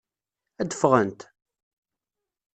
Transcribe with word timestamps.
Ad 0.61 0.71
ffɣent? 0.79 1.21